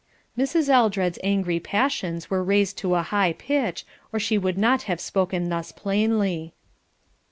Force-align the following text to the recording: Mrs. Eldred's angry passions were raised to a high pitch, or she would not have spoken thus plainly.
Mrs. 0.35 0.67
Eldred's 0.67 1.19
angry 1.23 1.59
passions 1.59 2.27
were 2.27 2.43
raised 2.43 2.75
to 2.79 2.95
a 2.95 3.03
high 3.03 3.33
pitch, 3.33 3.85
or 4.11 4.19
she 4.19 4.35
would 4.35 4.57
not 4.57 4.81
have 4.89 4.99
spoken 4.99 5.49
thus 5.49 5.71
plainly. 5.71 6.55